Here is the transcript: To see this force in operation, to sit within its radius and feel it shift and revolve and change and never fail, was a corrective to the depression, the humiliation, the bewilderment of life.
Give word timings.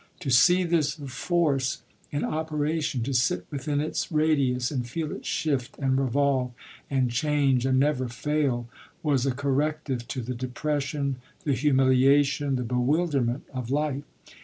To 0.21 0.31
see 0.31 0.63
this 0.63 0.93
force 0.93 1.83
in 2.09 2.23
operation, 2.25 3.03
to 3.03 3.13
sit 3.13 3.45
within 3.51 3.79
its 3.79 4.11
radius 4.11 4.71
and 4.71 4.89
feel 4.89 5.11
it 5.11 5.27
shift 5.27 5.77
and 5.77 5.95
revolve 5.99 6.53
and 6.89 7.11
change 7.11 7.67
and 7.67 7.79
never 7.79 8.07
fail, 8.07 8.67
was 9.03 9.27
a 9.27 9.31
corrective 9.31 10.07
to 10.07 10.21
the 10.23 10.33
depression, 10.33 11.17
the 11.43 11.53
humiliation, 11.53 12.55
the 12.55 12.63
bewilderment 12.63 13.43
of 13.53 13.69
life. 13.69 14.01